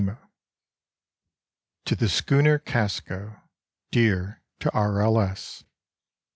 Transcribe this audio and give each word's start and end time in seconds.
59 0.05 0.19
TO 1.85 1.95
THE 1.95 2.09
SCHOONER 2.09 2.57
CASCO 2.57 3.35
DEAR 3.91 4.41
TO 4.59 4.71
R. 4.73 4.99
L. 4.99 5.19
S. 5.19 5.63